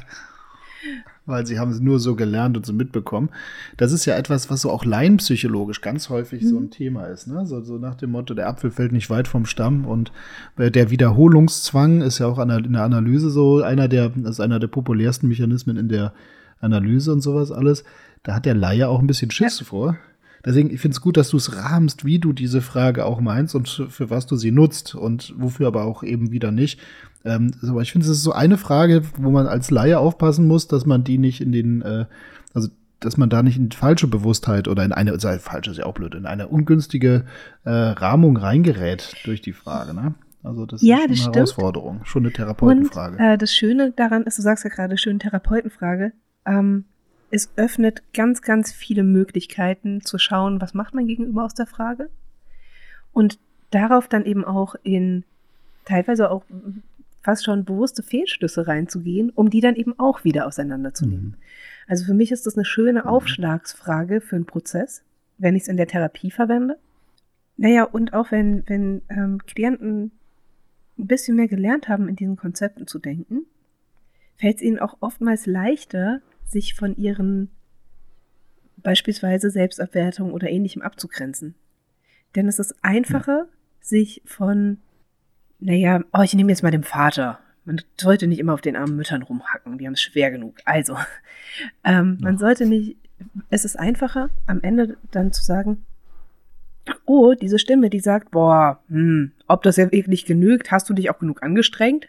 weil 1.28 1.46
sie 1.46 1.60
haben 1.60 1.70
es 1.70 1.80
nur 1.80 2.00
so 2.00 2.16
gelernt 2.16 2.58
und 2.58 2.66
so 2.66 2.74
mitbekommen. 2.74 3.30
Das 3.78 3.92
ist 3.92 4.08
ja 4.08 4.18
etwas, 4.18 4.50
was 4.50 4.62
so 4.62 4.72
auch 4.72 4.84
laienpsychologisch 4.84 5.82
ganz 5.82 6.10
häufig 6.10 6.42
mhm. 6.42 6.48
so 6.48 6.58
ein 6.58 6.72
Thema 6.72 7.06
ist. 7.06 7.28
Ne? 7.28 7.46
So, 7.46 7.62
so, 7.62 7.78
nach 7.78 7.94
dem 7.94 8.10
Motto, 8.10 8.34
der 8.34 8.48
Apfel 8.48 8.72
fällt 8.72 8.94
nicht 8.94 9.12
weit 9.12 9.28
vom 9.28 9.46
Stamm 9.46 9.86
und 9.86 10.12
äh, 10.58 10.72
der 10.72 10.90
Wiederholungszwang 10.90 12.02
ist 12.02 12.18
ja 12.18 12.26
auch 12.26 12.40
in 12.40 12.74
der 12.74 12.82
Analyse 12.82 13.30
so 13.30 13.62
einer 13.62 13.88
der, 13.88 14.12
ist 14.26 14.40
einer 14.40 14.58
der 14.58 14.70
populärsten 14.70 15.28
Mechanismen 15.28 15.78
in 15.78 15.88
der 15.88 16.14
Analyse 16.62 17.14
und 17.14 17.22
sowas 17.22 17.52
alles. 17.52 17.84
Da 18.24 18.34
hat 18.34 18.48
der 18.48 18.56
Laie 18.56 18.90
auch 18.90 19.02
ein 19.02 19.06
bisschen 19.08 19.30
Schiss 19.30 19.60
ja. 19.60 19.66
vor. 19.68 19.98
Deswegen, 20.46 20.70
ich 20.70 20.80
finde 20.80 20.94
es 20.94 21.02
gut, 21.02 21.18
dass 21.18 21.30
du 21.30 21.38
es 21.38 21.56
rahmst, 21.56 22.06
wie 22.06 22.20
du 22.20 22.32
diese 22.32 22.62
Frage 22.62 23.06
auch 23.06 23.20
meinst 23.20 23.56
und 23.56 23.68
für 23.68 24.10
was 24.12 24.28
du 24.28 24.36
sie 24.36 24.52
nutzt 24.52 24.94
und 24.94 25.34
wofür 25.38 25.68
aber 25.68 25.86
auch 25.86 26.04
eben 26.04 26.32
wieder 26.32 26.52
nicht. 26.52 26.80
Ähm, 27.26 27.52
aber 27.68 27.82
ich 27.82 27.92
finde, 27.92 28.06
es 28.06 28.12
ist 28.12 28.24
so 28.24 28.32
eine 28.32 28.58
Frage, 28.58 29.02
wo 29.18 29.32
man 29.32 29.48
als 29.48 29.72
Laie 29.72 29.98
aufpassen 29.98 30.48
muss, 30.48 30.68
dass 30.68 30.86
man 30.86 31.04
die 31.04 31.18
nicht 31.18 31.42
in 31.42 31.52
den, 31.52 31.82
äh, 31.82 32.06
also 32.54 32.70
dass 33.00 33.18
man 33.18 33.30
da 33.30 33.42
nicht 33.42 33.58
in 33.58 33.72
falsche 33.72 34.08
Bewusstheit 34.08 34.68
oder 34.68 34.86
in 34.86 34.92
eine, 34.92 35.12
also 35.12 35.30
falsch 35.40 35.68
ist 35.68 35.78
ja 35.78 35.88
auch 35.88 35.96
blöd, 35.96 36.14
in 36.14 36.28
eine 36.28 36.48
ungünstige 36.48 37.26
äh, 37.64 37.72
Rahmung 37.72 38.38
reingerät 38.38 39.16
durch 39.26 39.42
die 39.42 39.54
Frage, 39.54 39.96
ne? 39.96 40.14
Also 40.44 40.68
das 40.68 40.84
ja, 40.84 40.98
ist 41.10 41.18
schon 41.18 41.30
eine 41.30 41.36
Herausforderung, 41.38 42.06
schon 42.06 42.24
eine 42.24 42.32
Therapeutenfrage. 42.32 43.18
Und 43.18 43.24
äh, 43.24 43.38
das 43.38 43.52
Schöne 43.52 43.94
daran 43.96 44.24
ist, 44.26 44.38
du 44.38 44.44
sagst 44.44 44.64
ja 44.64 44.70
gerade, 44.70 44.96
schöne 44.96 45.18
Therapeutenfrage. 45.18 46.14
Ähm, 46.46 46.86
es 47.32 47.50
öffnet 47.56 48.04
ganz, 48.14 48.42
ganz 48.42 48.72
viele 48.72 49.04
Möglichkeiten 49.04 50.02
zu 50.02 50.18
schauen, 50.18 50.62
was 50.62 50.74
macht 50.74 50.94
mein 50.94 51.08
Gegenüber 51.08 51.44
aus 51.44 51.54
der 51.54 51.66
Frage. 51.66 52.10
Und 53.12 53.40
darauf 53.72 54.08
dann 54.08 54.26
eben 54.26 54.46
auch 54.46 54.76
in 54.84 55.24
teilweise 55.86 56.32
auch 56.32 56.44
fast 57.22 57.44
schon 57.44 57.66
bewusste 57.66 58.04
Fehlschlüsse 58.04 58.68
reinzugehen, 58.68 59.32
um 59.32 59.50
die 59.50 59.62
dann 59.62 59.76
eben 59.76 59.98
auch 59.98 60.24
wieder 60.24 60.46
auseinanderzunehmen. 60.46 61.26
Mhm. 61.26 61.36
Also 61.88 62.06
für 62.06 62.14
mich 62.14 62.32
ist 62.32 62.46
das 62.46 62.56
eine 62.56 62.66
schöne 62.66 63.02
mhm. 63.02 63.08
Aufschlagsfrage 63.08 64.22
für 64.22 64.36
einen 64.36 64.46
Prozess, 64.46 65.02
wenn 65.38 65.56
ich 65.56 65.64
es 65.64 65.68
in 65.68 65.78
der 65.78 65.88
Therapie 65.88 66.32
verwende. 66.32 66.78
Naja, 67.58 67.84
und 67.84 68.14
auch 68.14 68.32
wenn, 68.32 68.64
wenn 68.68 69.02
ähm, 69.10 69.40
Klienten 69.46 70.12
ein 70.98 71.08
bisschen 71.08 71.36
mehr 71.36 71.48
gelernt 71.48 71.88
haben, 71.88 72.08
in 72.08 72.16
diesen 72.16 72.36
Konzepten 72.36 72.86
zu 72.86 73.00
denken, 73.00 73.46
fällt 74.36 74.58
es 74.58 74.62
ihnen 74.62 74.80
auch 74.80 74.98
oftmals 75.00 75.46
leichter, 75.46 76.22
sich 76.46 76.74
von 76.74 76.96
ihren 76.96 77.50
beispielsweise 78.78 79.50
Selbstabwertung 79.50 80.32
oder 80.32 80.50
ähnlichem 80.50 80.82
abzugrenzen. 80.82 81.56
Denn 82.36 82.48
es 82.48 82.60
ist 82.60 82.76
einfacher, 82.84 83.48
sich 83.82 84.22
von, 84.26 84.78
naja, 85.60 86.04
oh, 86.14 86.22
ich 86.22 86.34
nehme 86.34 86.52
jetzt 86.52 86.64
mal 86.64 86.72
den 86.72 86.84
Vater. 86.84 87.40
Man 87.66 87.82
sollte 88.00 88.28
nicht 88.28 88.40
immer 88.40 88.54
auf 88.54 88.62
den 88.62 88.76
armen 88.76 88.96
Müttern 88.96 89.24
rumhacken, 89.24 89.78
die 89.78 89.88
haben 89.88 89.94
es 89.94 90.02
schwer 90.02 90.32
genug. 90.32 90.58
Also, 90.66 90.98
ähm, 91.84 92.18
man 92.22 92.38
sollte 92.38 92.66
nicht, 92.66 92.98
es 93.50 93.66
ist 93.66 93.78
einfacher, 93.78 94.30
am 94.46 94.62
Ende 94.62 94.98
dann 95.12 95.34
zu 95.34 95.44
sagen, 95.44 95.86
oh, 97.06 97.34
diese 97.34 97.58
Stimme, 97.58 97.90
die 97.90 98.00
sagt, 98.00 98.32
boah, 98.32 98.84
hm, 98.90 99.32
ob 99.48 99.64
das 99.64 99.78
ja 99.78 99.92
wirklich 99.92 100.26
genügt, 100.26 100.72
hast 100.72 100.90
du 100.90 100.94
dich 100.94 101.10
auch 101.10 101.20
genug 101.20 101.42
angestrengt? 101.42 102.08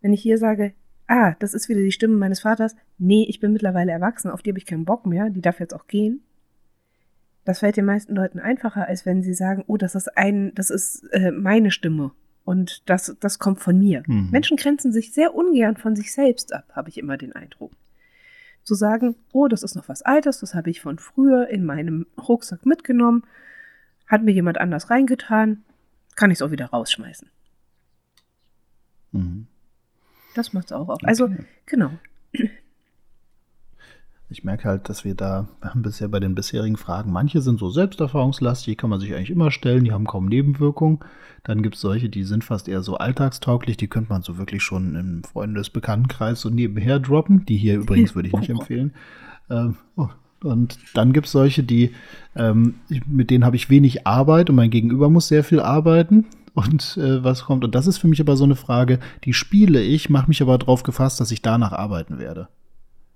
Wenn 0.00 0.12
ich 0.12 0.22
hier 0.22 0.38
sage, 0.38 0.74
ah, 1.08 1.34
das 1.38 1.54
ist 1.54 1.68
wieder 1.68 1.80
die 1.80 1.92
Stimme 1.92 2.16
meines 2.16 2.40
Vaters, 2.40 2.76
nee, 2.98 3.26
ich 3.28 3.40
bin 3.40 3.52
mittlerweile 3.52 3.92
erwachsen, 3.92 4.30
auf 4.30 4.42
die 4.42 4.50
habe 4.50 4.58
ich 4.58 4.66
keinen 4.66 4.84
Bock 4.84 5.06
mehr, 5.06 5.30
die 5.30 5.40
darf 5.40 5.58
jetzt 5.58 5.74
auch 5.74 5.86
gehen. 5.86 6.22
Das 7.44 7.60
fällt 7.60 7.78
den 7.78 7.86
meisten 7.86 8.14
Leuten 8.14 8.38
einfacher, 8.38 8.86
als 8.86 9.06
wenn 9.06 9.22
sie 9.22 9.32
sagen, 9.32 9.64
oh, 9.66 9.78
das 9.78 9.94
ist 9.94 10.16
ein, 10.16 10.54
das 10.54 10.68
ist 10.68 11.02
äh, 11.12 11.30
meine 11.30 11.70
Stimme 11.70 12.12
und 12.44 12.88
das, 12.88 13.16
das 13.20 13.38
kommt 13.38 13.60
von 13.60 13.78
mir. 13.78 14.02
Mhm. 14.06 14.28
Menschen 14.30 14.58
grenzen 14.58 14.92
sich 14.92 15.12
sehr 15.12 15.34
ungern 15.34 15.76
von 15.76 15.96
sich 15.96 16.12
selbst 16.12 16.52
ab, 16.52 16.64
habe 16.72 16.90
ich 16.90 16.98
immer 16.98 17.16
den 17.16 17.32
Eindruck. 17.32 17.72
Zu 18.62 18.74
sagen, 18.74 19.16
oh, 19.32 19.48
das 19.48 19.62
ist 19.62 19.76
noch 19.76 19.88
was 19.88 20.02
Altes, 20.02 20.40
das 20.40 20.54
habe 20.54 20.68
ich 20.68 20.82
von 20.82 20.98
früher 20.98 21.48
in 21.48 21.64
meinem 21.64 22.06
Rucksack 22.18 22.66
mitgenommen, 22.66 23.24
hat 24.06 24.22
mir 24.22 24.32
jemand 24.32 24.58
anders 24.58 24.90
reingetan, 24.90 25.64
kann 26.16 26.30
ich 26.30 26.38
es 26.38 26.42
auch 26.42 26.50
wieder 26.50 26.66
rausschmeißen. 26.66 27.28
Mhm. 29.12 29.46
Das 30.38 30.52
macht 30.52 30.66
es 30.66 30.72
auch 30.72 30.88
auf. 30.88 31.00
Also, 31.02 31.24
okay. 31.24 31.44
genau. 31.66 31.90
Ich 34.30 34.44
merke 34.44 34.68
halt, 34.68 34.88
dass 34.88 35.04
wir 35.04 35.16
da, 35.16 35.48
wir 35.60 35.70
haben 35.70 35.82
bisher 35.82 36.06
bei 36.06 36.20
den 36.20 36.36
bisherigen 36.36 36.76
Fragen, 36.76 37.10
manche 37.10 37.40
sind 37.40 37.58
so 37.58 37.70
selbsterfahrungslastig, 37.70 38.66
die 38.66 38.76
kann 38.76 38.88
man 38.88 39.00
sich 39.00 39.12
eigentlich 39.12 39.30
immer 39.30 39.50
stellen, 39.50 39.82
die 39.82 39.90
haben 39.90 40.06
kaum 40.06 40.26
Nebenwirkungen. 40.26 41.00
Dann 41.42 41.60
gibt 41.62 41.74
es 41.74 41.80
solche, 41.80 42.08
die 42.08 42.22
sind 42.22 42.44
fast 42.44 42.68
eher 42.68 42.82
so 42.82 42.98
alltagstauglich, 42.98 43.78
die 43.78 43.88
könnte 43.88 44.12
man 44.12 44.22
so 44.22 44.38
wirklich 44.38 44.62
schon 44.62 44.94
im 44.94 45.24
Freundesbekanntenkreis 45.24 46.40
so 46.40 46.50
nebenher 46.50 47.00
droppen. 47.00 47.44
Die 47.46 47.56
hier 47.56 47.74
übrigens 47.80 48.14
würde 48.14 48.28
ich 48.28 48.34
nicht 48.34 48.50
empfehlen. 48.50 48.94
Ähm, 49.50 49.74
oh, 49.96 50.08
und 50.44 50.78
dann 50.94 51.12
gibt 51.12 51.26
es 51.26 51.32
solche, 51.32 51.64
die, 51.64 51.90
ähm, 52.36 52.76
mit 53.08 53.30
denen 53.30 53.44
habe 53.44 53.56
ich 53.56 53.70
wenig 53.70 54.06
Arbeit 54.06 54.50
und 54.50 54.56
mein 54.56 54.70
Gegenüber 54.70 55.10
muss 55.10 55.26
sehr 55.26 55.42
viel 55.42 55.58
arbeiten 55.58 56.26
und 56.58 56.96
äh, 56.96 57.22
was 57.22 57.44
kommt. 57.44 57.64
Und 57.64 57.74
das 57.74 57.86
ist 57.86 57.98
für 57.98 58.08
mich 58.08 58.20
aber 58.20 58.36
so 58.36 58.44
eine 58.44 58.56
Frage, 58.56 58.98
die 59.24 59.32
spiele 59.32 59.80
ich, 59.80 60.10
mache 60.10 60.28
mich 60.28 60.42
aber 60.42 60.58
darauf 60.58 60.82
gefasst, 60.82 61.20
dass 61.20 61.30
ich 61.30 61.42
danach 61.42 61.72
arbeiten 61.72 62.18
werde. 62.18 62.48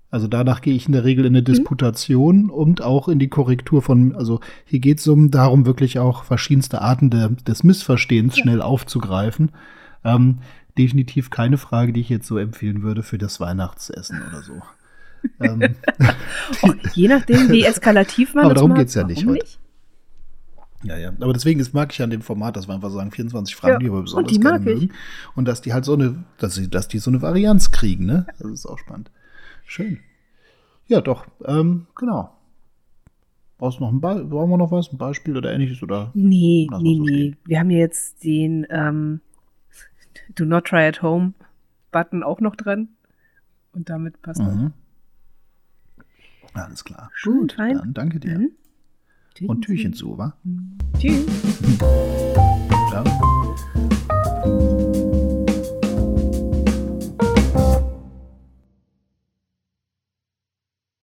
Also 0.09 0.27
danach 0.27 0.61
gehe 0.61 0.75
ich 0.75 0.85
in 0.85 0.93
der 0.93 1.03
Regel 1.03 1.25
in 1.25 1.33
eine 1.33 1.41
mhm. 1.41 1.45
Disputation 1.45 2.43
mhm. 2.43 2.49
und 2.51 2.81
auch 2.81 3.09
in 3.09 3.19
die 3.19 3.29
Korrektur 3.29 3.81
von, 3.81 4.15
also 4.15 4.39
hier 4.63 4.79
geht 4.79 4.99
es 4.99 5.07
um 5.07 5.31
darum, 5.31 5.65
wirklich 5.65 5.99
auch 5.99 6.23
verschiedenste 6.23 6.81
Arten 6.81 7.09
de, 7.09 7.29
des 7.47 7.63
Missverstehens 7.63 8.37
ja. 8.37 8.43
schnell 8.43 8.61
aufzugreifen. 8.61 9.51
Ähm, 10.03 10.39
definitiv 10.77 11.29
keine 11.29 11.57
Frage, 11.57 11.93
die 11.93 12.01
ich 12.01 12.09
jetzt 12.09 12.27
so 12.27 12.37
empfehlen 12.37 12.83
würde 12.83 13.03
für 13.03 13.17
das 13.17 13.39
Weihnachtsessen 13.39 14.21
oder 14.29 14.41
so. 14.41 14.61
ähm, 15.39 15.75
oh, 16.61 16.73
je 16.93 17.07
nachdem, 17.07 17.49
wie 17.49 17.63
eskalativ 17.65 18.35
man 18.35 18.45
Aber 18.45 18.53
darum 18.53 18.73
geht 18.75 18.89
es 18.89 18.93
ja 18.93 19.03
nicht 19.03 19.25
heute. 19.25 19.43
Nicht? 19.43 19.59
Ja, 20.83 20.97
ja. 20.97 21.09
Aber 21.19 21.33
deswegen 21.33 21.59
ist, 21.59 21.73
mag 21.73 21.91
ich 21.93 22.01
an 22.01 22.09
dem 22.09 22.21
Format, 22.21 22.55
dass 22.55 22.67
wir 22.67 22.73
einfach 22.73 22.89
sagen, 22.91 23.11
24 23.11 23.55
Fragen, 23.55 23.73
Ja, 23.73 23.79
die 23.79 23.85
wir 23.85 23.93
und 23.93 24.03
besonders 24.05 24.31
die 24.33 24.39
gerne 24.39 24.59
mag 24.59 24.67
ich. 24.67 24.81
mögen. 24.81 24.93
Und 25.35 25.45
dass 25.47 25.61
die 25.61 25.73
halt 25.73 25.85
so 25.85 25.93
eine, 25.93 26.23
dass 26.37 26.55
sie, 26.55 26.69
dass 26.69 26.87
die 26.87 26.99
so 26.99 27.09
eine 27.09 27.21
Varianz 27.21 27.71
kriegen, 27.71 28.05
ne? 28.05 28.25
Das 28.39 28.51
ist 28.51 28.65
auch 28.65 28.77
spannend. 28.79 29.09
Schön. 29.65 29.99
Ja, 30.87 30.99
doch, 31.01 31.25
ähm, 31.45 31.87
genau. 31.95 32.35
Brauchst 33.57 33.79
du 33.79 33.83
noch 33.83 33.91
ein 33.93 34.01
Be 34.01 34.25
brauchen 34.25 34.49
wir 34.49 34.57
noch 34.57 34.71
was? 34.71 34.91
Ein 34.91 34.97
Beispiel 34.97 35.37
oder 35.37 35.53
ähnliches? 35.53 35.81
Oder? 35.81 36.11
Nee, 36.13 36.67
nee, 36.81 36.97
so 36.97 37.03
nee. 37.05 37.35
Wir 37.45 37.59
haben 37.59 37.69
ja 37.69 37.77
jetzt 37.77 38.23
den 38.25 38.67
ähm, 38.69 39.21
Do 40.35 40.43
Not 40.43 40.65
Try 40.65 40.87
at 40.87 41.01
Home 41.01 41.33
Button 41.91 42.23
auch 42.23 42.41
noch 42.41 42.55
dran. 42.57 42.89
Und 43.71 43.89
damit 43.89 44.21
passt 44.21 44.41
das. 44.41 44.53
Mhm. 44.53 44.73
Alles 46.53 46.83
klar. 46.83 47.09
Schön 47.13 47.39
Gut, 47.41 47.53
fein. 47.53 47.77
dann 47.77 47.93
danke 47.93 48.19
dir. 48.19 48.37
Mhm. 48.37 48.51
Tüchen 49.33 49.49
und 49.49 49.61
Türchen 49.61 49.93
zu, 49.93 50.17
wa? 50.17 50.35
Tschüss. 50.99 51.25
Hm. 51.61 51.77
Ciao. 52.89 53.03